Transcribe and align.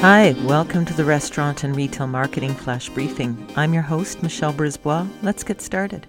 Hi, 0.00 0.34
welcome 0.46 0.86
to 0.86 0.94
the 0.94 1.04
Restaurant 1.04 1.62
and 1.62 1.76
Retail 1.76 2.06
Marketing 2.06 2.54
Flash 2.54 2.88
Briefing. 2.88 3.36
I'm 3.54 3.74
your 3.74 3.82
host, 3.82 4.22
Michelle 4.22 4.54
Brisbois. 4.54 5.06
Let's 5.20 5.44
get 5.44 5.60
started. 5.60 6.06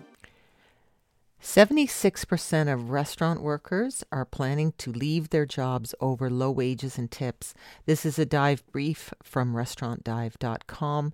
76% 1.44 2.72
of 2.72 2.92
restaurant 2.92 3.42
workers 3.42 4.06
are 4.10 4.24
planning 4.24 4.74
to 4.78 4.94
leave 4.94 5.30
their 5.32 5.46
jobs 5.46 5.94
over 6.00 6.30
low 6.30 6.52
wages 6.52 6.98
and 6.98 7.12
tips. 7.12 7.54
This 7.86 8.06
is 8.06 8.18
a 8.18 8.26
dive 8.26 8.64
brief 8.72 9.14
from 9.24 9.56
restaurantdive.com. 9.56 11.14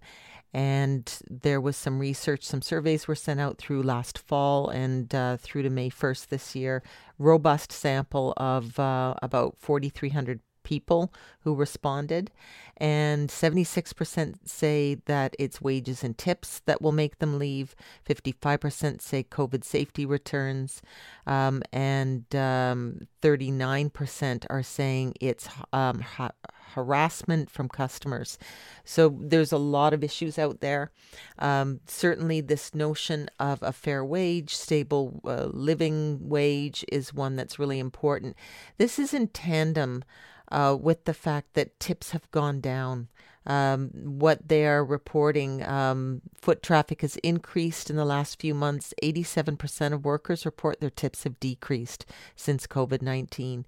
And 0.53 1.19
there 1.27 1.59
was 1.59 1.77
some 1.77 1.97
research, 1.97 2.43
some 2.43 2.61
surveys 2.61 3.07
were 3.07 3.15
sent 3.15 3.39
out 3.39 3.57
through 3.57 3.81
last 3.81 4.19
fall 4.19 4.69
and 4.69 5.13
uh, 5.15 5.37
through 5.37 5.63
to 5.63 5.71
May 5.71 5.89
1st 5.89 6.27
this 6.27 6.55
year. 6.55 6.83
Robust 7.17 7.71
sample 7.71 8.33
of 8.37 8.79
uh, 8.79 9.15
about 9.23 9.55
4,300 9.57 10.41
people 10.67 11.13
who 11.45 11.55
responded, 11.55 12.29
and 12.75 13.29
76% 13.29 14.35
say 14.43 14.95
that 15.05 15.33
it's 15.39 15.61
wages 15.61 16.03
and 16.03 16.17
tips 16.17 16.61
that 16.65 16.81
will 16.81 16.91
make 16.91 17.19
them 17.19 17.39
leave. 17.39 17.73
55% 18.05 19.01
say 19.01 19.23
COVID 19.23 19.63
safety 19.63 20.05
returns, 20.05 20.81
um, 21.25 21.63
and 21.71 22.25
um, 22.35 23.07
39% 23.21 24.45
are 24.49 24.61
saying 24.61 25.13
it's 25.21 25.47
um, 25.71 26.01
ha- 26.01 26.31
harassment 26.73 27.49
from 27.49 27.69
customers. 27.69 28.37
So 28.83 29.17
there's 29.21 29.53
a 29.53 29.57
lot 29.57 29.93
of 29.93 30.03
issues 30.03 30.37
out 30.37 30.59
there. 30.59 30.91
Um, 31.39 31.79
certainly, 31.87 32.41
this 32.41 32.75
notion 32.75 33.29
of 33.39 33.63
a 33.63 33.71
fair 33.71 34.03
wage, 34.03 34.53
stable 34.53 35.21
uh, 35.23 35.45
living 35.45 36.27
wage 36.27 36.83
is 36.91 37.13
one 37.13 37.37
that's 37.37 37.57
really 37.57 37.79
important. 37.79 38.35
This 38.77 38.99
is 38.99 39.13
in 39.13 39.29
tandem 39.29 40.03
uh, 40.51 40.77
with 40.79 41.05
the 41.05 41.13
fact 41.13 41.53
that 41.53 41.79
tips 41.79 42.11
have 42.11 42.29
gone 42.31 42.59
down. 42.61 43.07
Um, 43.45 43.91
what 43.93 44.49
they 44.49 44.65
are 44.67 44.83
reporting, 44.83 45.63
um, 45.63 46.21
foot 46.35 46.61
traffic 46.61 47.01
has 47.01 47.15
increased 47.17 47.89
in 47.89 47.95
the 47.95 48.03
last 48.03 48.41
few 48.41 48.53
months. 48.53 48.93
87% 49.01 49.93
of 49.93 50.03
workers 50.03 50.45
report 50.45 50.81
their 50.81 50.89
tips 50.89 51.23
have 51.23 51.39
decreased 51.39 52.05
since 52.35 52.67
COVID 52.67 53.01
19 53.01 53.65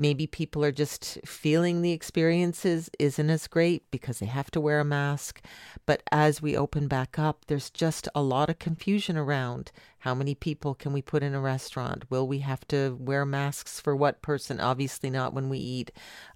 maybe 0.00 0.26
people 0.26 0.64
are 0.64 0.72
just 0.72 1.18
feeling 1.24 1.80
the 1.80 1.92
experiences 1.92 2.90
isn't 2.98 3.30
as 3.30 3.46
great 3.46 3.90
because 3.90 4.18
they 4.18 4.26
have 4.26 4.50
to 4.50 4.60
wear 4.60 4.80
a 4.80 4.84
mask. 4.84 5.40
But 5.86 6.02
as 6.10 6.42
we 6.42 6.56
open 6.56 6.88
back 6.88 7.18
up, 7.18 7.44
there's 7.46 7.70
just 7.70 8.08
a 8.14 8.22
lot 8.22 8.50
of 8.50 8.58
confusion 8.58 9.16
around 9.16 9.70
how 10.00 10.14
many 10.14 10.34
people 10.34 10.74
can 10.74 10.92
we 10.92 11.00
put 11.00 11.22
in 11.22 11.34
a 11.34 11.40
restaurant? 11.40 12.04
Will 12.10 12.28
we 12.28 12.40
have 12.40 12.68
to 12.68 12.96
wear 13.00 13.24
masks 13.24 13.80
for 13.80 13.96
what 13.96 14.20
person? 14.20 14.60
Obviously 14.60 15.08
not 15.08 15.32
when 15.32 15.48
we 15.48 15.56
eat. 15.58 15.92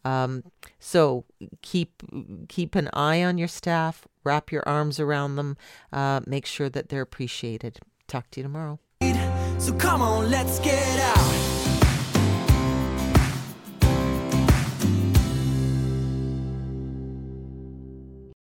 Um, 0.07 0.45
so 0.79 1.27
keep 1.61 2.03
keep 2.49 2.75
an 2.75 2.89
eye 2.95 3.23
on 3.23 3.37
your 3.37 3.49
staff. 3.49 4.07
Wrap 4.25 4.51
your 4.51 4.67
arms 4.67 4.99
around 4.99 5.37
them. 5.37 5.59
Uh, 5.93 6.21
make 6.27 6.47
sure 6.47 6.71
that 6.71 6.89
they're 6.89 7.03
appreciated. 7.03 7.79
Talk 8.07 8.31
to 8.31 8.41
you 8.41 8.45
tomorrow. 8.45 8.79
So 9.59 9.75
come 9.75 10.01
on, 10.01 10.31
let's 10.31 10.61
get 10.61 11.01
out. 11.01 11.58